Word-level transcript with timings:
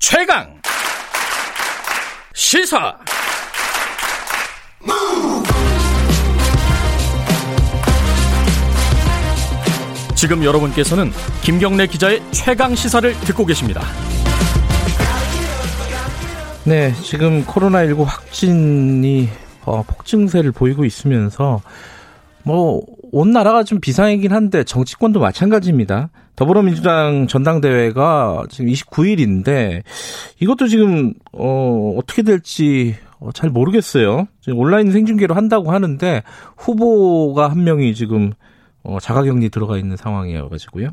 최강 0.00 0.58
시사 2.34 2.96
지금 10.16 10.42
여러분께서는 10.42 11.12
김경래 11.42 11.86
기자의 11.86 12.22
최강 12.30 12.74
시사를 12.74 13.12
듣고 13.20 13.44
계십니다. 13.44 13.82
네, 16.64 16.94
지금 17.02 17.44
코로나19 17.44 18.04
확진이 18.04 19.28
어, 19.66 19.82
폭증세를 19.82 20.52
보이고 20.52 20.86
있으면서 20.86 21.60
뭐 22.42 22.82
온 23.12 23.32
나라가 23.32 23.64
좀 23.64 23.80
비상이긴 23.80 24.32
한데 24.32 24.64
정치권도 24.64 25.20
마찬가지입니다. 25.20 26.10
더불어민주당 26.36 27.26
전당대회가 27.26 28.44
지금 28.48 28.70
29일인데 28.70 29.82
이것도 30.40 30.68
지금 30.68 31.14
어 31.32 31.94
어떻게 31.98 32.22
될지 32.22 32.94
어, 33.18 33.30
잘 33.32 33.50
모르겠어요. 33.50 34.26
지금 34.40 34.58
온라인 34.58 34.92
생중계로 34.92 35.34
한다고 35.34 35.72
하는데 35.72 36.22
후보가 36.56 37.50
한 37.50 37.64
명이 37.64 37.94
지금 37.94 38.32
어 38.82 38.98
자가격리 39.00 39.50
들어가 39.50 39.76
있는 39.76 39.96
상황이어 39.96 40.48
가지고요. 40.48 40.90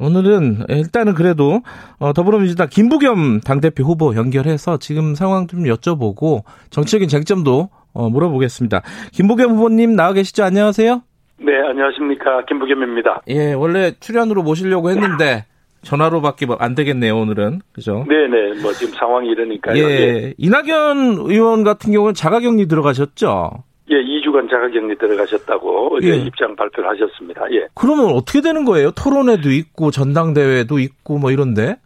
오늘은 0.00 0.64
일단은 0.68 1.14
그래도 1.14 1.62
어, 1.98 2.12
더불어민주당 2.12 2.68
김부겸 2.70 3.40
당대표 3.40 3.84
후보 3.84 4.14
연결해서 4.14 4.78
지금 4.78 5.14
상황 5.14 5.46
좀 5.46 5.64
여쭤보고 5.64 6.44
정치적인 6.70 7.08
쟁점도 7.08 7.68
어, 7.92 8.08
물어보겠습니다. 8.08 8.82
김부겸 9.12 9.56
후보님 9.56 9.96
나와 9.96 10.12
계시죠? 10.12 10.44
안녕하세요. 10.44 11.02
네, 11.40 11.56
안녕하십니까. 11.68 12.44
김부겸입니다. 12.46 13.22
예, 13.28 13.52
원래 13.52 13.92
출연으로 14.00 14.42
모시려고 14.42 14.90
했는데 14.90 15.44
전화로밖에 15.82 16.46
뭐안 16.46 16.74
되겠네요, 16.74 17.16
오늘은. 17.16 17.60
그죠? 17.72 18.04
네네, 18.08 18.60
뭐 18.60 18.72
지금 18.72 18.92
상황이 18.94 19.28
이러니까요. 19.28 19.76
예, 19.76 19.82
예. 19.82 20.34
이낙연 20.36 21.18
의원 21.26 21.62
같은 21.62 21.92
경우는 21.92 22.14
자가격리 22.14 22.66
들어가셨죠? 22.66 23.64
예, 23.90 23.94
2주간 23.94 24.50
자가격리 24.50 24.98
들어가셨다고 24.98 25.94
어제 25.96 26.08
예. 26.08 26.16
입장 26.16 26.56
발표를 26.56 26.90
하셨습니다. 26.90 27.42
예. 27.52 27.68
그러면 27.74 28.06
어떻게 28.06 28.40
되는 28.40 28.64
거예요? 28.64 28.90
토론회도 28.90 29.50
있고 29.50 29.90
전당대회도 29.90 30.78
있고 30.80 31.18
뭐 31.18 31.30
이런데? 31.30 31.76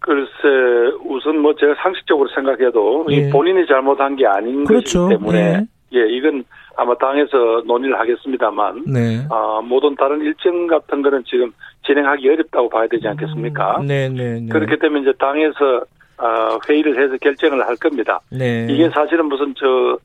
글쎄, 0.00 0.28
우선 1.08 1.38
뭐 1.38 1.54
제가 1.58 1.74
상식적으로 1.82 2.28
생각해도 2.34 3.06
이 3.08 3.14
예. 3.14 3.30
본인이 3.30 3.66
잘못한 3.66 4.14
게 4.16 4.26
아닌 4.26 4.64
그렇죠. 4.64 5.06
것이기 5.08 5.18
때문에 5.18 5.66
예. 5.94 5.98
예, 5.98 6.06
이건 6.10 6.44
아마 6.78 6.94
당에서 6.94 7.62
논의를 7.66 7.98
하겠습니다만 7.98 8.84
네. 8.86 9.26
아, 9.30 9.60
모든 9.64 9.96
다른 9.96 10.20
일정 10.20 10.68
같은 10.68 11.02
거는 11.02 11.24
지금 11.24 11.52
진행하기 11.84 12.28
어렵다고 12.28 12.68
봐야 12.68 12.86
되지 12.86 13.08
않겠습니까? 13.08 13.82
네, 13.84 14.08
네, 14.08 14.38
네. 14.40 14.48
그렇기 14.48 14.78
때문에 14.78 15.02
이제 15.02 15.12
당에서 15.18 15.82
아, 16.18 16.56
회의를 16.68 17.02
해서 17.02 17.16
결정을 17.20 17.66
할 17.66 17.74
겁니다. 17.76 18.20
네. 18.30 18.68
이게 18.70 18.88
사실은 18.90 19.26
무슨 19.26 19.52
저 19.58 19.98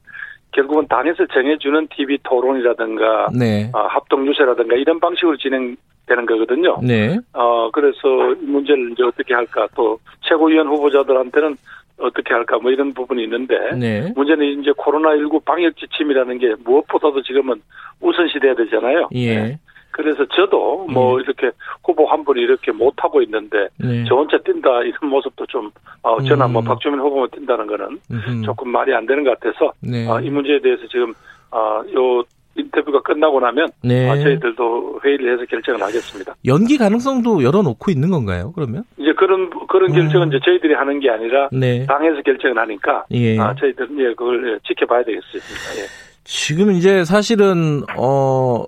결국은 0.52 0.88
당에서 0.88 1.28
정해주는 1.28 1.88
TV 1.96 2.18
토론이라든가 2.24 3.28
네. 3.38 3.70
아, 3.72 3.86
합동 3.90 4.26
유세라든가 4.26 4.76
이런 4.76 5.00
방식으로 5.00 5.38
진행되는 5.38 6.26
거거든요. 6.28 6.80
네. 6.82 7.20
어 7.34 7.70
그래서 7.72 8.34
이 8.42 8.46
문제를 8.46 8.94
이제 8.94 9.04
어떻게 9.04 9.36
할까 9.36 9.68
또 9.76 10.00
최고위원 10.22 10.68
후보자들한테는 10.70 11.56
어떻게 11.98 12.34
할까 12.34 12.58
뭐 12.58 12.72
이런 12.72 12.94
부분이 12.94 13.24
있는데 13.24 13.56
네. 13.76 14.12
문제는 14.16 14.62
이제 14.62 14.72
코로나19 14.72 15.46
방역 15.46 15.78
지침이라는 15.78 16.38
게 16.40 16.56
무엇보다도 16.64 17.22
지금은 17.22 17.62
우선시 18.02 18.40
돼야 18.40 18.56
되잖아요. 18.56 19.10
예. 19.14 19.36
네. 19.36 19.60
그래서 19.92 20.26
저도 20.26 20.88
뭐 20.90 21.20
이렇게 21.20 21.52
후보 21.84 22.08
한 22.08 22.24
분이 22.24 22.42
이렇게 22.42 22.72
못 22.72 22.96
하고 22.98 23.22
있는데 23.22 23.68
네. 23.78 24.04
저 24.08 24.16
혼자 24.16 24.40
뛴다 24.40 24.82
이런 24.82 25.10
모습도 25.12 25.46
좀 25.46 25.70
어, 26.02 26.18
뭐 26.48 26.62
음. 26.62 26.66
박주민 26.66 27.00
후보만 27.00 27.30
뛴다는 27.30 27.68
거는 27.68 28.00
음흠. 28.12 28.42
조금 28.44 28.72
말이 28.72 28.94
안 28.94 29.06
되는 29.06 29.24
것 29.24 29.40
같아서 29.40 29.72
네. 29.82 30.10
아, 30.10 30.20
이 30.20 30.32
문제에 30.32 30.60
대해서 30.60 30.88
지금 30.88 31.14
아, 31.52 31.84
요 31.96 32.24
인터뷰가 32.56 33.02
끝나고 33.02 33.40
나면 33.40 33.70
네. 33.84 34.10
아, 34.10 34.16
저희들도 34.16 35.02
회의를 35.04 35.34
해서 35.34 35.46
결정을 35.50 35.82
하겠습니다. 35.82 36.36
연기 36.46 36.78
가능성도 36.78 37.44
열어놓고 37.44 37.92
있는 37.92 38.10
건가요? 38.10 38.52
그러면? 38.54 38.84
이제 38.98 39.14
그런 39.14 39.50
그런 39.68 39.92
음. 39.92 39.96
결정은 39.96 40.28
이제 40.30 40.40
저희들이 40.44 40.74
하는 40.74 41.00
게 41.00 41.10
아니라 41.10 41.50
네. 41.52 41.86
당에서 41.86 42.22
결정을 42.22 42.58
하니까 42.58 43.06
예. 43.12 43.40
아, 43.40 43.56
저희들은 43.56 44.00
예, 44.00 44.14
그걸 44.16 44.54
예, 44.54 44.60
지켜봐야 44.68 45.04
되겠습니다. 45.04 45.82
예. 45.82 45.88
지금 46.24 46.72
이제 46.72 47.04
사실은 47.04 47.84
어. 47.98 48.66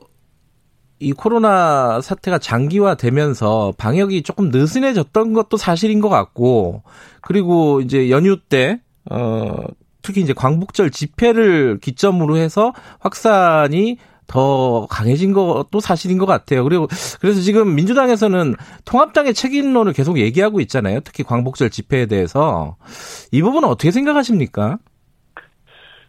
이 0.97 1.12
코로나 1.12 2.00
사태가 2.00 2.38
장기화되면서 2.38 3.73
방역이 3.78 4.23
조금 4.23 4.50
느슨해졌던 4.50 5.34
것도 5.34 5.57
사실인 5.57 6.00
것 6.00 6.07
같고 6.07 6.84
그리고 7.22 7.81
이제 7.81 8.09
연휴 8.09 8.38
때 8.40 8.79
어, 9.12 9.57
특히 10.05 10.21
이제 10.21 10.33
광복절 10.33 10.91
집회를 10.91 11.79
기점으로 11.81 12.38
해서 12.38 12.73
확산이 12.99 13.97
더 14.27 14.85
강해진 14.88 15.33
것도 15.33 15.79
사실인 15.79 16.19
것 16.19 16.27
같아요. 16.27 16.63
그리고 16.63 16.88
그래서 17.19 17.41
지금 17.41 17.73
민주당에서는 17.73 18.53
통합당의 18.85 19.33
책임론을 19.33 19.93
계속 19.93 20.19
얘기하고 20.19 20.59
있잖아요. 20.61 20.99
특히 21.03 21.23
광복절 21.23 21.71
집회에 21.71 22.05
대해서 22.05 22.75
이 23.31 23.41
부분은 23.41 23.67
어떻게 23.67 23.89
생각하십니까? 23.89 24.77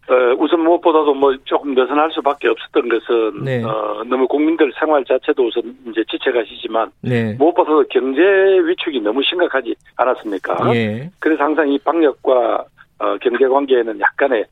어, 0.08 0.14
우선 0.38 0.60
무엇보다도 0.60 1.14
뭐 1.14 1.34
조금 1.44 1.74
느슨할 1.74 2.10
수밖에 2.12 2.48
없었던 2.48 2.88
것은 2.88 3.44
네. 3.44 3.64
어, 3.64 4.04
너무 4.06 4.28
국민들 4.28 4.72
생활 4.78 5.04
자체도 5.04 5.46
우선 5.46 5.74
이제 5.90 6.04
지쳐가시지만 6.08 6.92
네. 7.00 7.34
무엇보다도 7.38 7.84
경제 7.90 8.20
위축이 8.20 9.00
너무 9.00 9.22
심각하지 9.24 9.74
않았습니까? 9.96 10.74
예. 10.76 11.10
그래서 11.18 11.42
항상 11.42 11.68
이 11.72 11.78
방역과 11.78 12.66
어, 12.98 13.16
경제 13.22 13.46
관계에는 13.46 14.00
약간의 14.00 14.44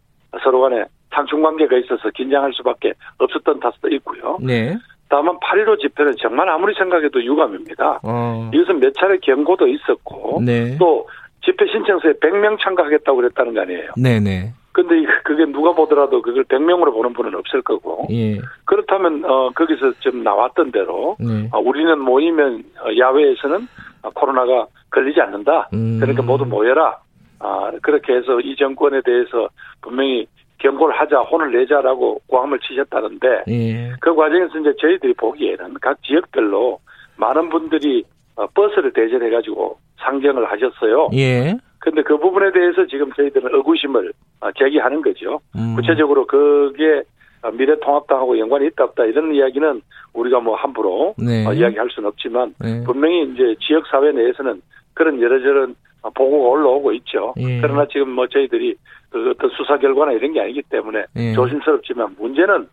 서로 0.43 0.60
간에 0.62 0.84
상충 1.15 1.43
관계가 1.43 1.77
있어서 1.78 2.10
긴장할 2.10 2.53
수밖에 2.55 2.93
없었던 3.19 3.60
탓도 3.60 3.88
있고요. 3.94 4.38
네. 4.41 4.77
다만 5.09 5.38
8.15 5.38 5.78
집회는 5.81 6.15
정말 6.21 6.49
아무리 6.49 6.75
생각해도 6.75 7.22
유감입니다. 7.22 8.00
어. 8.03 8.50
이것은 8.53 8.81
몇 8.81 8.93
차례 8.94 9.16
경고도 9.19 9.69
있었고 9.69 10.43
네. 10.44 10.77
또 10.78 11.09
집회 11.44 11.66
신청서에 11.66 12.15
100명 12.15 12.59
참가하겠다고 12.60 13.16
그랬다는 13.16 13.55
거 13.55 13.60
아니에요. 13.60 13.91
네네. 13.97 14.53
근데 14.72 14.99
이- 14.99 15.06
그게 15.22 15.44
누가 15.47 15.72
보더라도 15.72 16.21
그걸 16.21 16.43
100명으로 16.44 16.93
보는 16.93 17.12
분은 17.12 17.32
없을 17.37 17.62
거고 17.62 18.09
예. 18.11 18.38
그렇다면 18.65 19.25
어 19.25 19.50
거기서 19.55 19.93
좀 20.00 20.25
나왔던 20.25 20.72
대로 20.72 21.16
네. 21.21 21.49
어, 21.53 21.61
우리는 21.61 21.97
모이면 22.00 22.65
어, 22.81 22.88
야외에서는 22.99 23.69
어, 24.03 24.11
코로나가 24.11 24.66
걸리지 24.91 25.21
않는다. 25.21 25.69
음. 25.75 25.99
그러니까 26.00 26.22
모두 26.25 26.44
모여라. 26.44 26.99
아, 27.39 27.71
그렇게 27.83 28.15
해서 28.15 28.41
이 28.41 28.56
정권에 28.56 29.00
대해서 29.05 29.49
분명히 29.81 30.27
경고를 30.59 30.99
하자, 30.99 31.21
혼을 31.21 31.53
내자라고 31.53 32.21
고함을 32.27 32.59
치셨다는데 32.61 33.45
예. 33.49 33.93
그 34.00 34.15
과정에서 34.15 34.59
이제 34.59 34.72
저희들이 34.81 35.15
보기에는 35.15 35.75
각 35.81 36.03
지역별로 36.03 36.78
많은 37.17 37.50
분들이 37.50 38.05
어, 38.37 38.47
버스를 38.47 38.93
대전해가지고 38.93 39.78
상경을 39.99 40.50
하셨어요. 40.50 41.11
예. 41.15 41.55
근데 41.78 42.03
그 42.03 42.17
부분에 42.17 42.50
대해서 42.53 42.87
지금 42.87 43.12
저희들은 43.12 43.55
의구심을 43.55 44.12
어, 44.41 44.50
제기하는 44.59 45.03
거죠. 45.03 45.41
음. 45.56 45.75
구체적으로 45.77 46.27
그게 46.27 47.03
어, 47.43 47.50
미래통합당하고 47.50 48.39
연관이 48.39 48.67
있다 48.69 48.84
없다 48.84 49.05
이런 49.05 49.34
이야기는 49.34 49.83
우리가 50.15 50.41
뭐 50.41 50.56
함부로 50.56 51.15
네. 51.19 51.47
어, 51.47 51.53
이야기할 51.53 51.91
수는 51.91 52.09
없지만 52.09 52.55
네. 52.59 52.83
분명히 52.84 53.25
이제 53.25 53.55
지역 53.61 53.87
사회 53.89 54.12
내에서는 54.12 54.62
그런 54.94 55.21
여러 55.21 55.39
저런 55.41 55.73
어, 55.73 55.75
보고가 56.11 56.49
올라오고 56.49 56.93
있죠. 56.95 57.35
예. 57.39 57.61
그러나 57.61 57.87
지금 57.91 58.11
뭐 58.11 58.27
저희들이 58.27 58.77
그 59.11 59.31
어떤 59.31 59.51
수사 59.51 59.79
결과나 59.79 60.13
이런 60.13 60.33
게 60.33 60.41
아니기 60.41 60.63
때문에 60.63 61.05
예. 61.17 61.33
조심스럽지만 61.35 62.17
문제는 62.19 62.69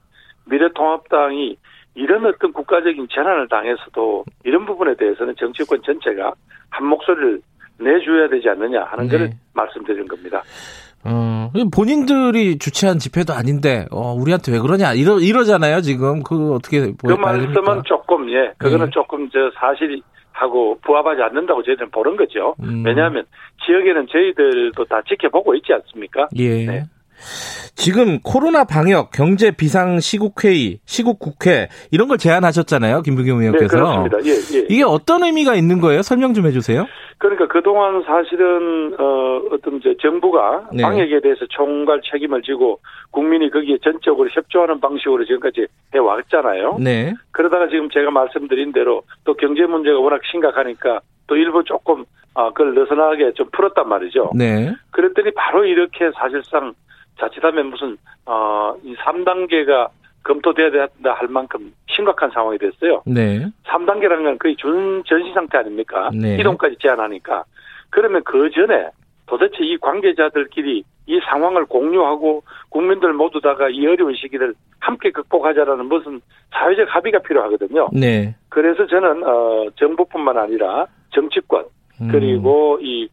미래통합당이 0.46 1.58
이런 1.96 2.26
어떤 2.26 2.54
국가적인 2.54 3.08
재난을 3.14 3.48
당해서도 3.48 4.26
이런 4.44 4.66
부분에 4.66 4.96
대해서는 4.96 5.36
정치권 5.38 5.82
전체가 5.84 6.34
한 6.70 6.86
목소리를 6.88 7.42
내줘야 7.80 8.30
되지 8.30 8.50
않느냐 8.50 8.84
하는 8.84 9.08
네. 9.08 9.12
것을 9.12 9.32
말씀드린 9.54 10.08
겁니다. 10.08 10.44
어, 11.04 11.50
본인들이 11.74 12.60
주최한 12.60 13.00
집회도 13.00 13.34
아닌데, 13.34 13.88
어, 13.92 14.14
우리한테 14.14 14.52
왜 14.52 14.60
그러냐, 14.60 14.94
이러, 14.94 15.20
이러잖아요, 15.20 15.82
지금. 15.82 16.22
그, 16.22 16.54
어떻게, 16.54 16.80
그 16.80 16.94
보여야 16.96 17.18
말씀은 17.18 17.54
됩니까? 17.54 17.82
조금 17.86 18.32
예, 18.32 18.54
그거는 18.60 18.86
네. 18.86 18.92
조금 18.92 19.28
저 19.32 19.40
사실 19.60 20.00
하고 20.42 20.80
부합하지 20.82 21.22
않는다고 21.22 21.62
저희들은 21.62 21.92
보는 21.92 22.18
거죠. 22.18 22.56
음. 22.64 22.84
왜냐하면 22.84 23.26
지역에는 23.64 24.08
저희들도 24.08 24.86
다 24.86 25.02
지켜보고 25.08 25.54
있지 25.56 25.72
않습니까? 25.74 26.28
예. 26.36 26.66
네. 26.66 26.84
지금 27.76 28.20
코로나 28.22 28.64
방역, 28.64 29.12
경제 29.12 29.52
비상 29.52 30.00
시국회의, 30.00 30.80
시국국회, 30.86 31.70
이런 31.92 32.08
걸 32.08 32.18
제안하셨잖아요, 32.18 33.02
김부겸 33.02 33.40
네, 33.40 33.46
의원께서. 33.46 33.78
그렇습니다. 33.78 34.18
예, 34.26 34.60
예. 34.60 34.66
이게 34.70 34.84
어떤 34.84 35.24
의미가 35.24 35.56
있는 35.56 35.80
거예요? 35.82 36.02
설명 36.02 36.34
좀 36.34 36.46
해주세요. 36.46 36.86
그러니까 37.22 37.48
그동안 37.48 38.02
사실은 38.04 38.96
어 39.00 39.42
어떤 39.52 39.78
이제 39.78 39.96
정부가 40.02 40.70
네. 40.74 40.82
방역에 40.82 41.20
대해서 41.22 41.46
총괄 41.50 42.02
책임을 42.02 42.42
지고 42.42 42.80
국민이 43.12 43.52
거기에 43.52 43.78
전적으로 43.84 44.28
협조하는 44.32 44.80
방식으로 44.80 45.24
지금까지 45.26 45.68
해왔잖아요. 45.94 46.78
네. 46.80 47.14
그러다가 47.30 47.68
지금 47.68 47.92
제가 47.92 48.10
말씀드린 48.10 48.72
대로 48.72 49.04
또 49.24 49.36
경제 49.36 49.68
문제가 49.68 50.00
워낙 50.00 50.20
심각하니까 50.32 51.02
또 51.28 51.36
일부 51.36 51.64
조금 51.64 52.06
아, 52.34 52.50
그걸 52.50 52.74
느슨하게 52.74 53.34
좀 53.34 53.48
풀었단 53.52 53.88
말이죠. 53.88 54.32
네. 54.36 54.74
그랬더니 54.92 55.32
바로 55.36 55.64
이렇게 55.66 56.10
사실상 56.16 56.74
자칫하면 57.22 57.68
무슨, 57.68 57.98
어, 58.26 58.74
이 58.84 58.96
3단계가 58.96 59.90
검토돼야 60.24 60.70
된다 60.72 61.14
할 61.14 61.28
만큼 61.28 61.74
심각한 61.88 62.30
상황이 62.32 62.58
됐어요. 62.58 63.02
네. 63.06 63.48
3단계라는 63.66 64.24
건 64.24 64.38
거의 64.40 64.56
준 64.56 65.04
전시 65.06 65.32
상태 65.34 65.58
아닙니까? 65.58 66.10
네. 66.14 66.38
이동까지 66.40 66.78
제한하니까. 66.80 67.44
그러면 67.90 68.22
그 68.24 68.50
전에 68.52 68.90
도대체 69.26 69.58
이 69.62 69.78
관계자들끼리 69.78 70.84
이 71.08 71.20
상황을 71.28 71.66
공유하고 71.66 72.44
국민들 72.70 73.14
모두 73.14 73.42
다가 73.42 73.70
이 73.70 73.86
어려운 73.88 74.14
시기를 74.16 74.54
함께 74.80 75.10
극복하자라는 75.12 75.86
무슨 75.86 76.22
사회적 76.52 76.94
합의가 76.94 77.20
필요하거든요. 77.20 77.90
네. 77.92 78.36
그래서 78.50 78.86
저는 78.86 79.24
어 79.24 79.66
정부뿐만 79.78 80.38
아니라 80.38 80.86
정치권 81.14 81.66
음. 82.02 82.10
그리고 82.12 82.78
이 82.82 83.10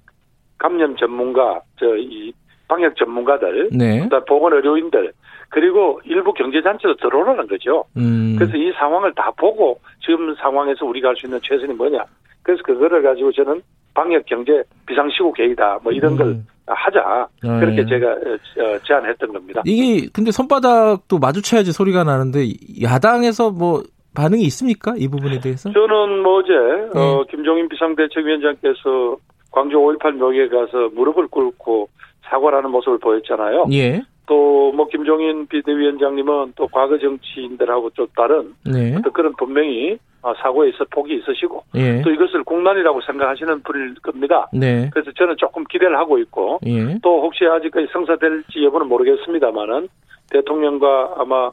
감염 0.59 0.97
전문가 0.97 1.61
저 1.79 1.87
이 1.97 2.33
방역 2.69 2.97
전문가들 2.97 3.71
네. 3.73 4.01
그다음 4.01 4.25
보건 4.27 4.53
의료인들 4.53 5.13
그리고 5.49 6.01
일부 6.05 6.33
경제단체도 6.35 6.97
들어오라는 6.97 7.47
거죠. 7.49 7.85
음. 7.97 8.37
그래서 8.39 8.57
이 8.57 8.71
상황을 8.79 9.15
다 9.15 9.31
보고 9.37 9.81
지금 10.05 10.35
상황에서 10.37 10.85
우리가 10.85 11.09
할 11.09 11.17
수 11.17 11.27
있는 11.27 11.41
최선이 11.43 11.73
뭐냐. 11.75 12.05
그래서 12.43 12.63
그거를 12.63 13.03
가지고 13.03 13.33
저는 13.33 13.63
방역 13.95 14.27
경제 14.27 14.63
비상시국 14.87 15.35
계획이다. 15.35 15.81
뭐 15.83 15.93
이런 15.93 16.17
걸 16.17 16.27
음. 16.29 16.47
하자. 16.67 17.29
네. 17.43 17.61
그렇게 17.61 17.87
제가 17.87 18.09
어, 18.11 18.79
제안했던 18.87 19.33
겁니다. 19.33 19.63
이게 19.65 20.07
근데 20.13 20.31
손바닥도 20.31 21.19
마주쳐야지 21.19 21.73
소리가 21.73 22.05
나는데 22.05 22.41
야당에서 22.83 23.51
뭐 23.51 23.83
반응이 24.15 24.43
있습니까? 24.45 24.95
이 24.99 25.09
부분에 25.09 25.41
대해서? 25.41 25.73
저는 25.73 26.23
뭐 26.23 26.41
어제 26.41 26.53
네. 26.53 27.01
어, 27.01 27.25
김종인 27.31 27.69
비상대책위원장께서 27.71 29.17
광주 29.51 29.77
5.18 29.77 30.13
묘기에 30.17 30.49
가서 30.49 30.91
무릎을 30.95 31.29
꿇고 31.29 31.89
사과를 32.29 32.59
하는 32.59 32.71
모습을 32.71 32.99
보였잖아요. 32.99 33.67
예. 33.73 34.03
또뭐 34.27 34.89
김종인 34.89 35.47
비대위원장님은 35.47 36.53
또 36.55 36.69
과거 36.69 36.99
정치인들하고 36.99 37.91
좀 37.91 38.07
다른 38.15 38.55
네. 38.65 38.95
어떤 38.97 39.13
그런 39.13 39.33
분명히 39.37 39.99
어, 40.21 40.35
사고에 40.35 40.69
있어 40.69 40.85
폭이 40.91 41.15
있으시고 41.15 41.65
예. 41.77 42.03
또 42.03 42.11
이것을 42.11 42.45
국난이라고 42.45 43.01
생각하시는 43.01 43.63
분일 43.63 43.95
겁니다. 44.03 44.49
네. 44.53 44.91
그래서 44.93 45.11
저는 45.13 45.37
조금 45.39 45.65
기대를 45.65 45.97
하고 45.97 46.19
있고 46.19 46.59
예. 46.67 46.99
또 47.03 47.23
혹시 47.23 47.47
아직까지 47.47 47.87
성사될지 47.93 48.63
여부는 48.65 48.89
모르겠습니다만은 48.89 49.89
대통령과 50.31 51.15
아마 51.19 51.51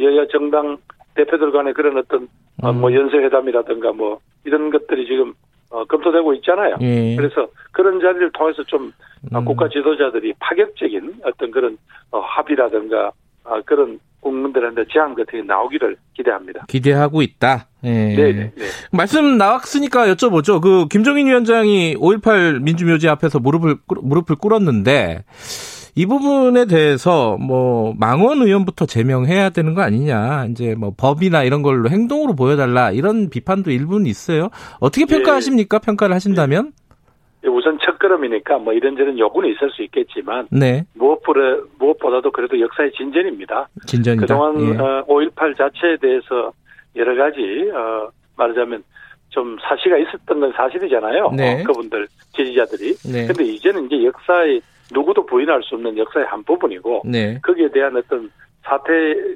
여야 0.00 0.26
정당 0.28 0.78
대표들 1.14 1.52
간의 1.52 1.74
그런 1.74 1.98
어떤 1.98 2.28
어, 2.62 2.72
뭐 2.72 2.90
음. 2.90 2.94
연쇄회담이라든가 2.94 3.92
뭐 3.92 4.20
이런 4.44 4.70
것들이 4.70 5.06
지금 5.06 5.34
어, 5.74 5.84
검토되고 5.86 6.34
있잖아요. 6.34 6.76
예. 6.82 7.16
그래서 7.16 7.48
그런 7.72 7.98
자리를 8.00 8.30
통해서 8.32 8.62
좀 8.64 8.92
어, 9.32 9.38
음. 9.40 9.44
국가 9.44 9.68
지도자들이 9.68 10.32
파격적인 10.38 11.14
어떤 11.24 11.50
그런 11.50 11.76
어, 12.12 12.20
합의라든가 12.20 13.10
어, 13.42 13.60
그런 13.66 13.98
국민들한테 14.20 14.84
제안 14.92 15.14
같은 15.16 15.40
게 15.40 15.46
나오기를 15.46 15.96
기대합니다. 16.16 16.64
기대하고 16.68 17.22
있다. 17.22 17.66
예. 17.82 17.90
네, 17.90 18.32
네, 18.32 18.52
네. 18.56 18.64
말씀 18.92 19.36
나왔으니까 19.36 20.06
여쭤보죠. 20.14 20.60
그 20.62 20.86
김종인 20.88 21.26
위원장이 21.26 21.96
5.18 21.96 22.62
민주묘지 22.62 23.08
앞에서 23.08 23.40
무릎을 23.40 23.78
꿇- 23.86 23.98
무릎을 24.00 24.36
꿇었는데 24.36 25.24
이 25.96 26.06
부분에 26.06 26.66
대해서 26.66 27.36
뭐 27.38 27.94
망원 27.98 28.42
의원부터 28.42 28.86
제명해야 28.86 29.50
되는 29.50 29.74
거 29.74 29.82
아니냐. 29.82 30.46
이제 30.50 30.74
뭐 30.74 30.92
법이나 30.96 31.44
이런 31.44 31.62
걸로 31.62 31.88
행동으로 31.88 32.34
보여달라 32.34 32.90
이런 32.90 33.30
비판도 33.30 33.70
일부는 33.70 34.06
있어요. 34.06 34.48
어떻게 34.80 35.06
평가하십니까? 35.06 35.78
평가를 35.78 36.14
하신다면? 36.14 36.72
우선 37.46 37.78
첫 37.84 37.98
걸음이니까 37.98 38.58
뭐 38.58 38.72
이런저런 38.72 39.18
요구는 39.18 39.50
있을 39.50 39.70
수 39.70 39.82
있겠지만 39.82 40.48
네, 40.50 40.84
무엇보다, 40.94 41.40
무엇보다도 41.78 42.30
그래도 42.32 42.58
역사의 42.58 42.92
진전입니다. 42.92 43.68
진전이다. 43.86 44.26
그동안 44.26 44.60
예. 44.60 44.78
어, 44.78 45.04
5.18 45.06 45.56
자체에 45.56 45.96
대해서 46.00 46.52
여러 46.96 47.14
가지 47.14 47.40
어, 47.74 48.08
말하자면 48.36 48.82
좀 49.28 49.56
사시가 49.60 49.98
있었던 49.98 50.40
건 50.40 50.52
사실이잖아요. 50.56 51.32
네. 51.36 51.60
어, 51.60 51.64
그분들 51.66 52.06
지지자들이. 52.34 52.94
네, 53.12 53.26
근데 53.26 53.44
이제는 53.44 53.86
이제 53.86 54.04
역사의 54.04 54.60
누구도 54.94 55.26
부인할 55.26 55.62
수 55.62 55.74
없는 55.74 55.98
역사의 55.98 56.26
한 56.26 56.42
부분이고 56.44 57.02
네, 57.04 57.38
거기에 57.42 57.68
대한 57.68 57.96
어떤 57.96 58.30
사태 58.62 58.90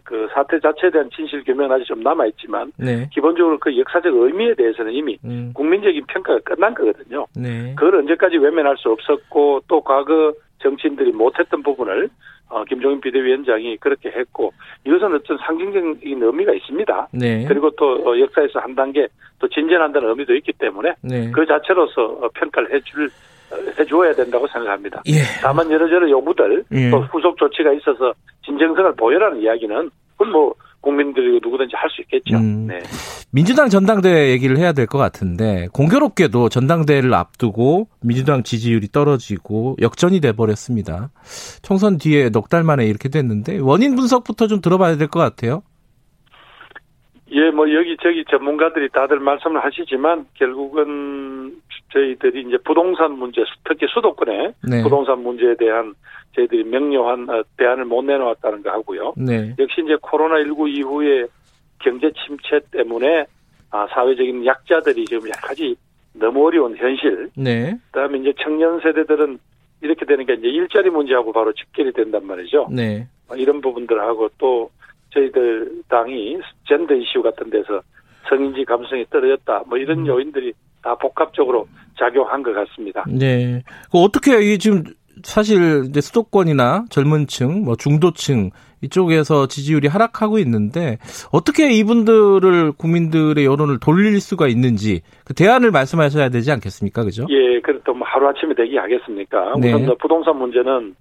그 0.05 0.27
사태 0.33 0.59
자체에 0.59 0.91
대한 0.91 1.11
진실 1.15 1.45
규명은 1.45 1.71
아직 1.71 1.85
좀 1.85 2.03
남아 2.03 2.27
있지만 2.27 2.73
네, 2.79 3.09
기본적으로 3.13 3.59
그 3.59 3.77
역사적 3.77 4.15
의미에 4.15 4.55
대해서는 4.55 4.93
이미 4.93 5.19
음, 5.25 5.53
국민적인 5.55 6.05
평가가 6.07 6.41
끝난 6.41 6.73
거거든요. 6.75 7.27
네, 7.37 7.75
그걸 7.77 7.97
언제까지 7.97 8.39
외면할 8.39 8.77
수 8.79 8.91
없었고 8.91 9.63
또 9.69 9.83
과거 9.83 10.33
정치인들이 10.61 11.13
못했던 11.13 11.63
부분을 11.63 12.09
어, 12.49 12.65
김종인 12.65 13.01
비대위원장이 13.01 13.77
그렇게 13.77 14.11
했고 14.11 14.53
이것은 14.87 15.15
어떤 15.15 15.37
상징적인 15.37 16.23
의미가 16.23 16.55
있습니다. 16.55 17.09
네, 17.13 17.45
그리고 17.47 17.71
또 17.73 17.97
어, 18.09 18.19
역사에서 18.19 18.61
한 18.61 18.75
단계 18.75 19.07
또 19.39 19.49
진전한다는 19.49 20.09
의미도 20.09 20.35
있기 20.37 20.53
때문에 20.55 20.95
네. 21.03 21.31
그 21.31 21.45
자체로서 21.47 22.03
어, 22.23 22.29
평가를 22.35 22.73
해줄 22.73 23.07
어, 23.07 23.11
해주어야 23.79 24.15
된다고 24.15 24.47
생각합니다. 24.49 25.03
예, 25.07 25.21
다만 25.43 25.71
여러저러 25.71 26.09
요구들 26.11 26.65
예. 26.73 26.91
또 26.91 27.01
후속 27.13 27.37
조치가 27.39 27.73
있어서 27.75 28.13
진정성을 28.45 28.95
보여라는 28.97 29.41
이야기는 29.43 29.91
그건 30.17 30.33
뭐 30.33 30.55
국민들이 30.81 31.41
누구든지 31.43 31.73
할 31.75 31.91
수 31.91 32.03
있겠죠. 32.03 32.37
음. 32.37 32.67
네. 32.69 32.79
민주당 33.33 33.69
전당대회 33.69 34.31
얘기를 34.31 34.57
해야 34.59 34.73
될 34.73 34.87
것 34.87 34.97
같은데 34.97 35.67
공교롭게도 35.73 36.49
전당대회를 36.49 37.13
앞두고 37.15 37.89
민주당 38.01 38.43
지지율이 38.43 38.89
떨어지고 38.89 39.77
역전이 39.81 40.21
돼 40.21 40.33
버렸습니다. 40.33 41.11
총선 41.63 41.99
뒤에 41.99 42.31
넉 42.31 42.49
달 42.49 42.63
만에 42.63 42.87
이렇게 42.87 43.09
됐는데 43.09 43.59
원인 43.59 43.97
분석부터 43.97 44.47
좀 44.47 44.61
들어봐야 44.61 44.97
될 44.97 45.09
것 45.09 45.19
같아요. 45.21 45.63
예, 47.31 47.51
뭐 47.51 47.73
여기저기 47.73 48.25
전문가들이 48.31 48.89
다들 48.91 49.21
말씀을 49.21 49.63
하시지만 49.63 50.27
결국은 50.35 51.61
저희들이 51.93 52.45
이제 52.49 52.57
부동산 52.65 53.13
문제, 53.13 53.45
특히 53.65 53.87
수도권의 53.89 54.55
네. 54.69 54.83
부동산 54.83 55.23
문제에 55.23 55.55
대한 55.57 55.95
저희들이 56.35 56.65
명료한 56.65 57.29
어, 57.29 57.43
대안을 57.57 57.85
못 57.85 58.03
내놓았다는 58.03 58.63
거 58.63 58.71
하고요. 58.71 59.15
네. 59.17 59.55
역시 59.59 59.83
이제 59.85 59.97
코로나19 59.97 60.69
이후에 60.75 61.27
경제 61.81 62.11
침체 62.13 62.61
때문에 62.71 63.27
아, 63.71 63.87
사회적인 63.91 64.47
약자들이 64.47 65.05
지금 65.05 65.31
가지 65.43 65.77
너무 66.15 66.47
어려운 66.47 66.77
현실, 66.77 67.31
네. 67.37 67.77
그다음에 67.91 68.19
이제 68.19 68.33
청년 68.43 68.81
세대들은 68.81 69.39
이렇게 69.83 70.05
되니까 70.07 70.33
이제 70.35 70.49
일자리 70.49 70.91
문제하고 70.91 71.33
바로 71.33 71.53
직결이 71.53 71.93
된단 71.93 72.27
말이죠. 72.27 72.69
네. 72.71 73.07
어, 73.29 73.37
이런 73.37 73.61
부분들하고 73.61 74.31
또 74.39 74.71
저희들 75.11 75.83
당이 75.89 76.39
젠더 76.69 76.95
이슈 76.95 77.23
같은 77.23 77.51
데서 77.51 77.81
성인지 78.29 78.65
감성이 78.65 79.05
떨어졌다. 79.11 79.65
뭐 79.67 79.79
이런 79.79 80.07
요인들이 80.07 80.53
다 80.83 80.95
복합적으로 80.95 81.67
작용한 81.99 82.43
것 82.43 82.53
같습니다. 82.53 83.05
네. 83.09 83.63
그 83.91 83.99
어떻게 83.99 84.41
이 84.41 84.59
지금 84.59 84.85
사실 85.23 85.85
이제 85.89 86.01
수도권이나 86.01 86.85
젊은층, 86.91 87.65
뭐 87.65 87.75
중도층 87.77 88.51
이쪽에서 88.81 89.49
지지율이 89.49 89.89
하락하고 89.89 90.39
있는데 90.39 90.99
어떻게 91.33 91.73
이분들을 91.73 92.73
국민들의 92.73 93.45
여론을 93.45 93.81
돌릴 93.81 94.21
수가 94.21 94.47
있는지 94.47 95.03
그 95.25 95.35
대안을 95.35 95.73
말씀하셔야 95.73 96.29
되지 96.29 96.53
않겠습니까, 96.53 97.03
그죠? 97.03 97.27
예, 97.29 97.61
그래도 97.61 97.93
뭐 97.93 98.07
하루 98.07 98.29
아침에 98.29 98.55
되기 98.55 98.77
하겠습니까? 98.77 99.55
네. 99.61 99.73
우선 99.73 99.87
뭐 99.87 99.97
부동산 100.01 100.37
문제는 100.37 100.69
어, 100.71 100.95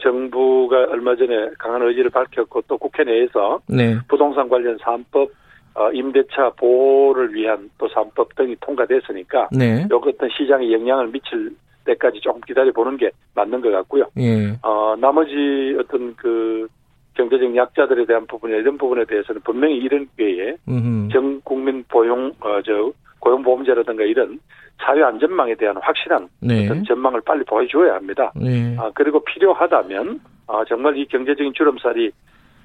정부가 0.00 0.86
얼마 0.90 1.16
전에 1.16 1.50
강한 1.58 1.82
의지를 1.82 2.10
밝혔고 2.10 2.62
또 2.68 2.78
국회 2.78 3.04
내에서 3.04 3.60
네, 3.66 3.98
부동산 4.08 4.48
관련 4.48 4.76
3법 4.78 5.30
어, 5.74 5.90
임대차 5.92 6.50
보호를 6.56 7.34
위한 7.34 7.70
또 7.78 7.88
3법 7.88 8.34
등이 8.36 8.56
통과됐으니까 8.60 9.48
네, 9.52 9.86
요 9.90 10.00
어떤 10.04 10.28
시장에 10.36 10.70
영향을 10.72 11.08
미칠 11.08 11.54
때까지 11.84 12.20
조금 12.20 12.40
기다려 12.42 12.72
보는 12.72 12.96
게 12.96 13.10
맞는 13.34 13.60
것 13.60 13.70
같고요. 13.70 14.04
예, 14.18 14.58
어, 14.62 14.94
나머지 14.98 15.76
어떤 15.78 16.14
그 16.16 16.68
경제적 17.14 17.54
약자들에 17.54 18.06
대한 18.06 18.26
부분이나 18.26 18.58
이런 18.60 18.78
부분에 18.78 19.04
대해서는 19.04 19.40
분명히 19.42 19.76
이런 19.76 20.08
기회에 20.16 20.56
음, 20.68 21.08
전 21.12 21.40
국민 21.42 21.84
보용, 21.88 22.32
어, 22.40 22.60
저, 22.64 22.92
고용보험제라든가 23.20 24.02
이런 24.04 24.38
사회 24.78 25.02
안전망에 25.02 25.54
대한 25.54 25.76
확실한 25.80 26.28
네, 26.40 26.64
어떤 26.64 26.84
전망을 26.84 27.20
빨리 27.20 27.44
보여줘야 27.44 27.94
합니다. 27.94 28.32
네, 28.34 28.76
아, 28.78 28.90
그리고 28.94 29.22
필요하다면, 29.24 30.20
아, 30.46 30.64
정말 30.68 30.96
이 30.96 31.06
경제적인 31.06 31.52
주름살이, 31.54 32.10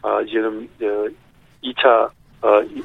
아, 0.01 0.23
지금, 0.27 0.67
저, 0.79 0.85
2차, 1.63 2.09
어, 2.41 2.61
이- 2.63 2.81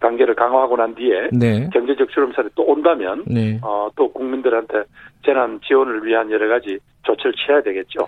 단계를 0.00 0.34
강화하고 0.34 0.76
난 0.78 0.94
뒤에 0.94 1.28
네, 1.30 1.68
경제적 1.72 2.08
주름살이 2.08 2.48
또 2.54 2.62
온다면, 2.64 3.22
네, 3.26 3.58
어, 3.62 3.90
또 3.96 4.10
국민들한테 4.12 4.82
재난 5.24 5.60
지원을 5.60 6.06
위한 6.06 6.30
여러 6.30 6.48
가지 6.48 6.78
조치를 7.02 7.34
취해야 7.34 7.60
되겠죠. 7.62 8.06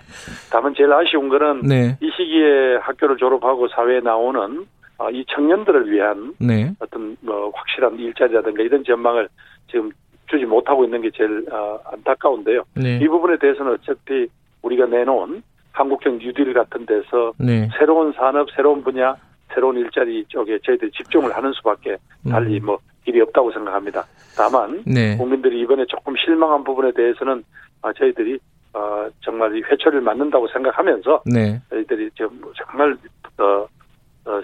다만 0.51 0.73
제일 0.75 0.91
아쉬운 0.91 1.29
거는 1.29 1.61
네, 1.61 1.95
이 2.01 2.09
시기에 2.17 2.77
학교를 2.81 3.17
졸업하고 3.17 3.67
사회에 3.67 3.99
나오는 3.99 4.65
어, 4.97 5.09
이 5.09 5.25
청년들을 5.27 5.91
위한 5.91 6.33
네, 6.39 6.71
어떤 6.79 7.17
뭐 7.21 7.51
확실한 7.53 7.97
일자리라든가 7.97 8.61
이런 8.61 8.83
전망을 8.83 9.27
지금 9.69 9.91
주지 10.27 10.45
못하고 10.45 10.83
있는 10.85 11.01
게 11.01 11.11
제일 11.11 11.45
어, 11.51 11.79
안타까운데요. 11.85 12.63
네. 12.75 12.99
이 13.01 13.07
부분에 13.07 13.37
대해서는 13.37 13.73
어차피 13.73 14.27
우리가 14.61 14.85
내놓은 14.85 15.43
한국형 15.71 16.19
뉴딜 16.19 16.53
같은 16.53 16.85
데서 16.85 17.33
네. 17.37 17.67
새로운 17.77 18.13
산업, 18.13 18.47
새로운 18.55 18.83
분야, 18.83 19.15
새로운 19.53 19.77
일자리 19.77 20.23
쪽에 20.27 20.59
저희들이 20.63 20.91
집중을 20.91 21.35
하는 21.35 21.51
수밖에 21.53 21.97
달리 22.29 22.59
뭐 22.59 22.77
길이 23.03 23.19
없다고 23.21 23.51
생각합니다. 23.51 24.05
다만 24.37 24.69
음. 24.71 24.83
네. 24.85 25.17
국민들이 25.17 25.59
이번에 25.61 25.85
조금 25.87 26.15
실망한 26.15 26.63
부분에 26.63 26.91
대해서는 26.91 27.43
아, 27.81 27.91
저희들이 27.93 28.39
어, 28.73 29.07
정말 29.21 29.55
이 29.55 29.61
회초리를 29.61 30.01
맞는다고 30.01 30.47
생각하면서 30.47 31.23
네. 31.25 31.59
저희들이 31.69 32.09
좀 32.15 32.29
정말 32.55 32.95
어, 33.37 33.43
어, 33.43 33.67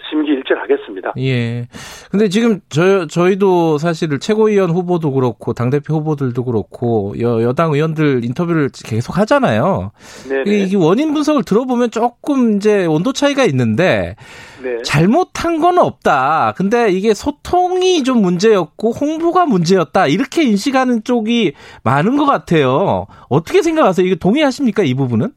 심기일전하겠습니다. 0.10 1.14
예. 1.20 1.68
근데 2.12 2.28
지금 2.28 2.60
저 2.70 3.08
저희도 3.08 3.78
사실 3.78 4.20
최고위원 4.20 4.72
후보도 4.72 5.12
그렇고 5.12 5.54
당 5.54 5.70
대표 5.70 5.96
후보들도 5.96 6.44
그렇고 6.44 7.14
여, 7.20 7.42
여당 7.42 7.74
의원들 7.74 8.26
인터뷰를 8.26 8.70
계속 8.84 9.18
하잖아요. 9.18 9.92
네네. 10.28 10.64
이게 10.64 10.76
원인 10.76 11.14
분석을 11.14 11.44
들어보면 11.44 11.92
조금 11.92 12.58
이제 12.58 12.86
온도 12.86 13.14
차이가 13.14 13.46
있는데 13.46 14.16
네. 14.62 14.82
잘못한 14.84 15.60
건 15.60 15.78
없다. 15.78 16.54
근데 16.58 16.92
이게 16.92 17.14
소통이 17.14 18.04
좀 18.04 18.22
문제였고 18.22 18.92
홍보가 18.92 19.46
문제였다. 19.46 20.08
이렇게 20.08 20.44
인식하는 20.44 21.04
쪽이 21.04 21.54
많은 21.84 22.18
것 22.18 22.26
같아요. 22.26 23.08
어떻게 23.30 23.62
생각하세요? 23.62 24.06
이거 24.06 24.16
동의하십니까? 24.16 24.84
이 24.84 24.94
부분은? 24.94 25.32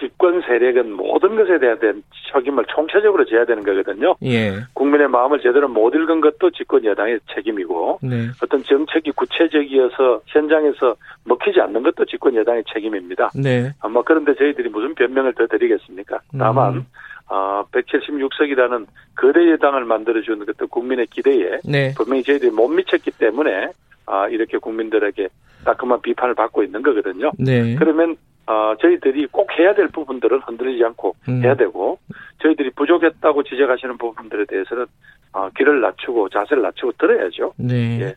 집권 0.00 0.40
세력은 0.42 0.92
모든 0.92 1.36
것에 1.36 1.58
대한 1.58 2.02
책임을 2.32 2.64
총체적으로 2.68 3.24
져야 3.24 3.44
되는 3.44 3.62
거거든요. 3.62 4.16
예. 4.24 4.54
국민의 4.74 5.08
마음을 5.08 5.40
제대로 5.40 5.68
못 5.68 5.94
읽은 5.94 6.20
것도 6.20 6.50
집권 6.50 6.84
여당의 6.84 7.20
책임이고 7.34 8.00
네. 8.02 8.28
어떤 8.42 8.62
정책이 8.62 9.12
구체적이어서 9.12 10.22
현장에서 10.26 10.96
먹히지 11.24 11.60
않는 11.60 11.82
것도 11.82 12.06
집권 12.06 12.34
여당의 12.34 12.64
책임입니다. 12.72 13.30
네. 13.34 13.72
아마 13.80 14.02
그런데 14.02 14.34
저희들이 14.34 14.70
무슨 14.70 14.94
변명을 14.94 15.34
더 15.34 15.46
드리겠습니까? 15.46 16.20
다만 16.38 16.74
음. 16.74 16.86
어, 17.28 17.64
176석이라는 17.70 18.86
거대 19.14 19.50
여당을 19.52 19.84
만들어주는 19.84 20.44
그때 20.46 20.66
국민의 20.66 21.06
기대에 21.06 21.60
네. 21.64 21.94
분명히 21.96 22.24
저희들이 22.24 22.50
못 22.50 22.68
미쳤기 22.68 23.12
때문에 23.12 23.68
아, 24.06 24.26
이렇게 24.28 24.58
국민들에게 24.58 25.28
따끔한 25.64 26.00
비판을 26.02 26.34
받고 26.34 26.64
있는 26.64 26.82
거거든요. 26.82 27.30
네. 27.38 27.76
그러면 27.76 28.16
어, 28.46 28.74
저희들이 28.80 29.26
꼭 29.30 29.48
해야 29.58 29.74
될 29.74 29.88
부분들은 29.88 30.40
흔들리지 30.46 30.84
않고 30.84 31.14
음. 31.28 31.42
해야 31.44 31.54
되고 31.54 31.98
저희들이 32.42 32.70
부족했다고 32.70 33.42
지적하시는 33.44 33.96
부분들에 33.98 34.44
대해서는 34.48 34.86
어, 35.32 35.48
길을 35.56 35.80
낮추고 35.80 36.28
자세를 36.30 36.60
낮추고 36.64 36.92
들어야죠. 36.98 37.52
네. 37.56 38.00
예. 38.00 38.14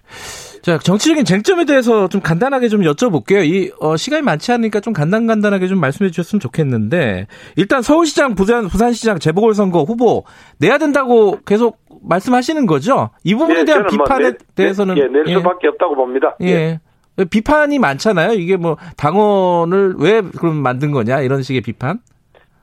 자, 0.63 0.80
정치적인 0.80 1.25
쟁점에 1.25 1.65
대해서 1.65 2.08
좀 2.08 2.22
간단하게 2.22 2.70
좀 2.70 2.82
여쭤볼게요. 2.82 3.46
이, 3.46 3.72
어, 3.80 3.96
시간이 3.98 4.24
많지 4.24 4.51
않으니까 4.51 4.80
좀 4.80 4.94
간단 4.94 5.27
간단하게 5.27 5.68
좀 5.68 5.80
말씀해 5.80 6.10
주셨으면 6.10 6.39
좋겠는데, 6.39 7.27
일단 7.58 7.84
서울시장, 7.84 8.34
부산, 8.34 8.68
부산시장 8.68 9.20
재보궐선거 9.20 9.84
후보 9.84 10.24
내야 10.60 10.80
된다고 10.80 11.38
계속 11.46 11.77
말씀하시는 12.01 12.65
거죠? 12.65 13.12
이 13.24 13.36
부분에 13.36 13.60
예, 13.60 13.65
대한 13.65 13.82
뭐 13.84 13.89
비판에 13.92 14.32
내- 14.32 14.38
대해서는. 14.56 14.98
예, 14.98 15.03
낼 15.03 15.27
수밖에 15.27 15.68
없다고 15.68 15.96
봅니다. 15.96 16.36
예. 16.42 16.80
예. 17.20 17.25
비판이 17.25 17.79
많잖아요. 17.79 18.34
이게 18.34 18.58
뭐, 18.58 18.77
당원을 18.98 19.96
왜 20.00 20.22
그럼 20.39 20.58
만든 20.58 20.91
거냐, 20.91 21.22
이런 21.22 21.41
식의 21.41 21.62
비판? 21.62 22.00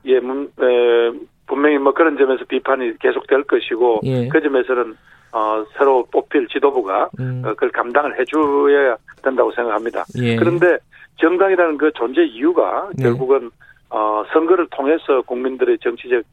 예, 0.05 0.19
문, 0.19 0.51
에, 0.59 1.11
분명히 1.47 1.77
뭐 1.77 1.93
그런 1.93 2.17
점에서 2.17 2.45
비판이 2.45 2.97
계속될 2.99 3.43
것이고 3.43 4.01
예. 4.03 4.27
그 4.29 4.41
점에서는 4.41 4.95
어, 5.33 5.65
새로 5.77 6.05
뽑힐 6.11 6.47
지도부가 6.47 7.09
음. 7.19 7.41
어, 7.45 7.49
그걸 7.49 7.71
감당을 7.71 8.19
해줘야 8.19 8.95
된다고 9.23 9.51
생각합니다. 9.51 10.05
예. 10.17 10.35
그런데 10.35 10.77
정당이라는 11.17 11.77
그 11.77 11.91
존재 11.93 12.23
이유가 12.23 12.89
네. 12.95 13.03
결국은 13.03 13.51
어, 13.89 14.23
선거를 14.33 14.67
통해서 14.71 15.21
국민들의 15.23 15.77
정치적 15.79 16.23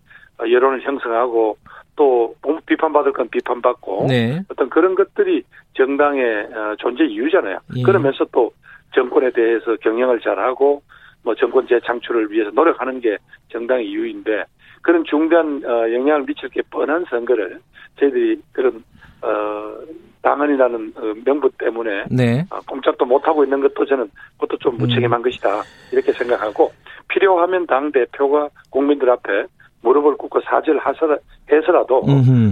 어, 0.40 0.50
여론을 0.50 0.82
형성하고 0.82 1.58
또 1.98 2.32
비판받을 2.64 3.12
건 3.12 3.28
비판받고 3.28 4.06
네. 4.08 4.40
어떤 4.48 4.70
그런 4.70 4.94
것들이 4.94 5.42
정당의 5.74 6.44
어, 6.44 6.76
존재 6.78 7.04
이유잖아요. 7.04 7.58
예. 7.76 7.82
그러면서 7.82 8.24
또 8.30 8.52
정권에 8.94 9.32
대해서 9.32 9.74
경영을 9.80 10.20
잘하고 10.20 10.80
뭐 11.24 11.34
정권 11.34 11.66
재창출을 11.66 12.30
위해서 12.30 12.52
노력하는 12.52 13.00
게 13.00 13.16
정당의 13.48 13.88
이유인데 13.90 14.44
그런 14.82 15.02
중대한 15.04 15.60
어, 15.64 15.92
영향을 15.92 16.24
미칠 16.24 16.48
게 16.50 16.62
뻔한 16.70 17.04
선거를 17.10 17.58
저희들이 17.98 18.40
그런 18.52 18.84
어, 19.20 19.78
당헌이라는 20.22 20.92
어, 20.94 21.14
명분 21.24 21.50
때문에 21.58 22.04
네. 22.12 22.44
어, 22.50 22.60
꼼짝도 22.60 23.04
못 23.06 23.26
하고 23.26 23.42
있는 23.42 23.60
것도 23.60 23.84
저는 23.84 24.08
그것도 24.38 24.58
좀 24.58 24.74
음. 24.74 24.78
무책임한 24.78 25.20
것이다 25.20 25.62
이렇게 25.90 26.12
생각하고 26.12 26.70
필요하면 27.08 27.66
당 27.66 27.90
대표가 27.90 28.50
국민들 28.70 29.10
앞에 29.10 29.46
무릎을 29.82 30.16
꿇고 30.16 30.40
사죄를 30.42 30.80
해서라도. 31.50 32.02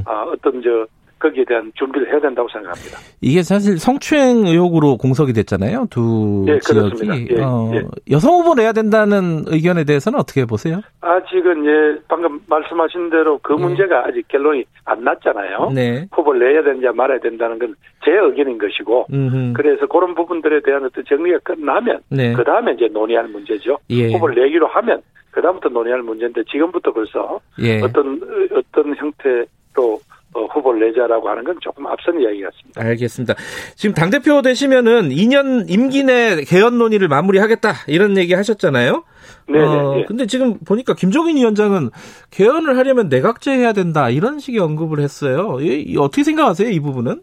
아, 0.06 0.26
어떤 0.33 0.62
저 0.62 0.87
거기에 1.18 1.45
대한 1.47 1.73
준비를 1.76 2.11
해야 2.12 2.21
된다고 2.21 2.47
생각합니다. 2.49 2.99
이게 3.23 3.42
사실 3.42 3.78
성추행 3.78 4.47
의혹으로 4.47 4.99
공석이 4.99 5.33
됐잖아요. 5.33 5.87
두 5.88 6.45
예, 6.47 6.59
지역이. 6.59 6.90
그렇습니다. 6.90 7.35
예, 7.38 7.42
어, 7.42 7.71
예. 7.75 7.83
여성 8.11 8.35
후보 8.35 8.54
내야 8.54 8.73
된다는 8.73 9.45
의견에 9.47 9.85
대해서는 9.85 10.18
어떻게 10.18 10.45
보세요? 10.45 10.83
아직은 11.00 11.64
예 11.64 11.99
방금 12.09 12.38
말씀하신 12.47 13.09
대로 13.09 13.38
그 13.42 13.54
예. 13.59 13.62
문제가 13.62 14.04
아직 14.06 14.28
결론이 14.28 14.64
안 14.85 15.04
났잖아요. 15.04 15.71
네. 15.75 16.06
후보를 16.12 16.52
내야 16.52 16.62
되느냐 16.62 16.92
말아야 16.92 17.18
된다는 17.21 17.59
건 17.59 17.75
제 18.06 18.12
의견인 18.12 18.56
것이고 18.56 19.06
음흠. 19.12 19.52
그래서 19.54 19.85
그런 19.87 20.14
부분들에 20.14 20.61
대한 20.64 20.85
어떤 20.85 21.04
정리가 21.04 21.40
끝나면 21.42 21.99
네. 22.09 22.33
그 22.35 22.45
다음에 22.45 22.73
이제 22.75 22.87
논의할 22.92 23.26
문제죠. 23.26 23.78
예. 23.90 24.12
후보를 24.12 24.40
내기로 24.45 24.68
하면 24.68 25.02
그 25.37 25.43
다음부터 25.43 25.69
논의할 25.69 26.00
문제인데 26.00 26.45
지금부터 26.50 26.90
벌써 26.95 27.40
예. 27.61 27.83
어떤 27.83 28.19
어떤 28.52 28.97
형태로 28.97 30.00
어, 30.33 30.45
후보를 30.47 30.88
내자라고 30.88 31.28
하는 31.28 31.45
건 31.45 31.59
조금 31.61 31.87
앞선 31.87 32.19
이야기 32.19 32.40
같습니다. 32.40 32.81
알겠습니다. 32.81 33.35
지금 33.75 33.95
당 33.95 34.09
대표 34.09 34.40
되시면은 34.40 35.11
2년 35.11 35.69
임기 35.69 36.05
내 36.05 36.43
개헌 36.43 36.78
논의를 36.78 37.09
마무리하겠다 37.09 37.71
이런 37.88 38.16
얘기 38.16 38.33
하셨잖아요. 38.33 39.05
네, 39.50 39.61
어, 39.61 39.90
네, 39.93 39.99
네. 39.99 40.05
근데 40.09 40.26
지금 40.26 40.59
보니까 40.61 40.95
김종인 40.95 41.37
위원장은 41.37 41.90
개헌을 42.31 42.78
하려면 42.78 43.11
내각제 43.11 43.50
해야 43.50 43.75
된다 43.75 44.09
이런 44.09 44.38
식의 44.38 44.59
언급을 44.59 45.00
했어요. 45.00 45.59
이, 45.61 45.83
이 45.83 45.99
어떻게 45.99 46.25
생각하세요 46.25 46.71
이 46.71 46.81
부분은? 46.81 47.21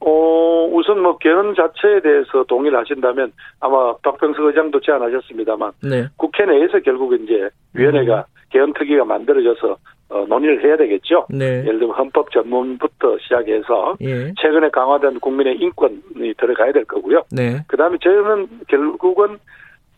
어, 0.00 0.68
우선 0.72 1.00
뭐 1.00 1.18
개헌 1.18 1.54
자체에 1.54 2.00
대해서 2.00 2.44
동의를 2.44 2.78
하신다면 2.78 3.32
아마 3.60 3.96
박병석 3.96 4.44
의장도 4.46 4.80
제안하셨습니다만 4.80 5.72
네. 5.82 6.06
국회 6.16 6.44
내에서 6.46 6.78
결국 6.80 7.14
이제 7.14 7.48
위원회가 7.74 8.26
개헌 8.50 8.72
특위가 8.74 9.04
만들어져서 9.04 9.76
어, 10.08 10.24
논의를 10.28 10.62
해야 10.64 10.76
되겠죠. 10.76 11.26
네. 11.30 11.64
예를 11.66 11.80
들면 11.80 11.96
헌법 11.96 12.30
전문부터 12.30 13.18
시작해서 13.18 13.96
예. 14.02 14.32
최근에 14.40 14.70
강화된 14.70 15.18
국민의 15.18 15.56
인권이 15.56 16.34
들어가야 16.38 16.72
될 16.72 16.84
거고요. 16.84 17.22
네. 17.32 17.64
그다음에 17.66 17.98
저희는 18.00 18.46
결국은 18.68 19.38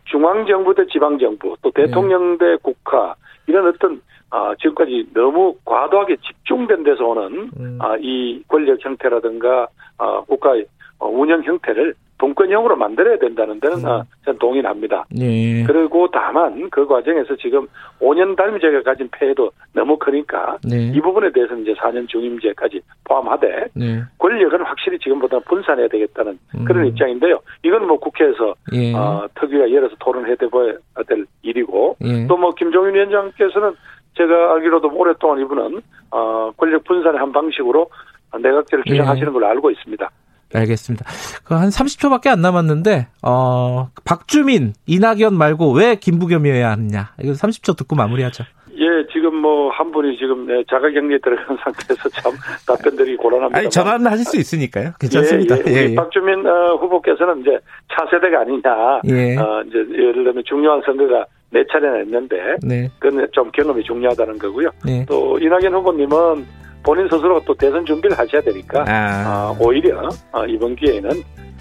중앙 0.04 0.46
정부 0.46 0.74
대 0.74 0.86
지방 0.86 1.18
정부 1.18 1.54
또 1.60 1.70
대통령 1.72 2.38
대 2.38 2.56
국가 2.62 3.14
이런 3.46 3.66
어떤 3.66 4.00
아, 4.30 4.54
지금까지 4.60 5.08
너무 5.14 5.54
과도하게 5.64 6.16
집중된 6.16 6.84
데서 6.84 7.04
오는 7.04 7.50
음. 7.58 7.78
아, 7.80 7.96
이 8.00 8.42
권력 8.48 8.84
형태라든가 8.84 9.68
아, 9.98 10.22
국가의 10.26 10.66
어, 10.98 11.08
운영 11.08 11.42
형태를 11.42 11.94
분권형으로 12.18 12.76
만들어야 12.76 13.16
된다는 13.18 13.60
데는 13.60 13.86
아, 13.86 14.04
저는 14.24 14.38
동의합니다. 14.38 15.06
예. 15.18 15.62
그리고 15.64 16.08
다만 16.10 16.68
그 16.70 16.86
과정에서 16.86 17.36
지금 17.36 17.66
5년 18.00 18.36
단위제가 18.36 18.82
가진 18.82 19.08
폐해도 19.12 19.50
너무 19.72 19.96
크니까 19.98 20.58
네. 20.68 20.90
이 20.94 21.00
부분에 21.00 21.30
대해서는 21.32 21.62
이제 21.62 21.74
4년 21.74 22.08
중임제까지 22.08 22.80
포함하되 23.04 23.68
네. 23.74 24.02
권력은 24.18 24.62
확실히 24.62 24.98
지금보다 24.98 25.38
분산해야 25.40 25.88
되겠다는 25.88 26.38
음. 26.56 26.64
그런 26.64 26.86
입장인데요. 26.86 27.38
이건 27.62 27.86
뭐 27.86 27.98
국회에서 27.98 28.54
예. 28.72 28.92
어, 28.94 29.28
특위가 29.36 29.70
열어서 29.70 29.94
토론해 30.00 30.34
보아야 30.50 30.74
될 31.06 31.24
일이고 31.42 31.96
예. 32.02 32.26
또뭐 32.26 32.54
김종인 32.54 32.94
위원장께서는 32.94 33.74
제가 34.18 34.54
알기로도 34.54 34.90
오랫동안 34.92 35.40
이분은 35.40 35.80
어, 36.10 36.50
권력 36.56 36.84
분산의 36.84 37.18
한 37.20 37.32
방식으로 37.32 37.88
내각제를 38.36 38.84
예. 38.88 38.90
주장하시는 38.90 39.32
걸로 39.32 39.46
알고 39.46 39.70
있습니다. 39.70 40.10
알겠습니다. 40.54 41.04
그한 41.44 41.68
30초밖에 41.68 42.28
안 42.28 42.40
남았는데 42.40 43.08
어 43.22 43.90
박주민, 44.04 44.72
이낙연 44.86 45.34
말고 45.34 45.72
왜 45.72 45.96
김부겸이어야 45.96 46.70
하느냐. 46.70 47.12
이거 47.22 47.32
30초 47.32 47.76
듣고 47.76 47.96
마무리하죠. 47.96 48.44
예, 48.78 49.06
지금 49.12 49.36
뭐 49.36 49.58
한 49.78 49.92
분이 49.92 50.16
지금 50.18 50.46
네, 50.46 50.64
자가격리에 50.68 51.18
들어간 51.18 51.56
상태에서 51.62 52.08
참 52.08 52.32
답변들이 52.66 53.16
곤란합니다. 53.16 53.58
아니 53.58 53.70
전화는 53.70 54.10
하실 54.10 54.24
수 54.24 54.36
있으니까요. 54.36 54.90
괜찮습니다. 54.98 55.56
예, 55.58 55.62
예. 55.68 55.84
우리 55.86 55.94
박주민 55.94 56.44
어, 56.44 56.74
후보께서는 56.80 57.42
이제 57.42 57.60
차세대가 57.94 58.40
아니냐. 58.40 59.00
예. 59.08 59.36
어, 59.36 59.62
이제 59.68 59.78
예를 59.78 60.24
들면 60.24 60.42
중요한 60.48 60.82
선거가 60.84 61.26
네 61.50 61.64
차례나 61.72 61.98
했는데 61.98 62.36
네. 62.62 62.90
그건 62.98 63.26
좀 63.32 63.50
경험이 63.52 63.82
중요하다는 63.84 64.38
거고요. 64.38 64.70
네. 64.84 65.04
또 65.08 65.38
이낙연 65.38 65.72
후보님은 65.74 66.46
본인 66.82 67.04
스스로 67.08 67.40
또 67.44 67.54
대선 67.54 67.84
준비를 67.84 68.18
하셔야 68.18 68.40
되니까 68.42 68.84
아. 68.86 69.50
어, 69.50 69.56
오히려 69.60 70.08
어, 70.32 70.44
이번 70.46 70.76
기회에는 70.76 71.10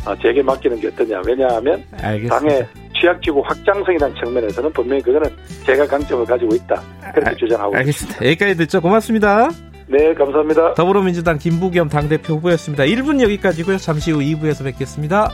어, 0.06 0.16
제게 0.22 0.42
맡기는 0.42 0.80
게 0.80 0.88
어떠냐. 0.88 1.22
왜냐하면 1.26 1.84
알겠습니다. 2.02 2.40
당의 2.40 2.68
취약지구 3.00 3.42
확장성이라는 3.46 4.16
측면에서는 4.24 4.72
분명히 4.72 5.02
그거는 5.02 5.30
제가 5.66 5.86
강점을 5.86 6.26
가지고 6.26 6.56
있다. 6.56 6.82
그렇게 7.14 7.30
아, 7.30 7.36
주장하고 7.36 7.76
알겠습니다. 7.76 8.26
여기까지 8.26 8.58
듣죠. 8.58 8.82
고맙습니다. 8.82 9.50
네, 9.90 10.14
감사합니다. 10.14 10.74
더불어민주당 10.74 11.38
김부겸 11.38 11.90
당대표 11.90 12.36
후보였습니다. 12.36 12.84
1분 12.84 13.22
여기까지고요. 13.22 13.78
잠시 13.78 14.12
후 14.12 14.20
2부에서 14.20 14.64
뵙겠습니다. 14.66 15.30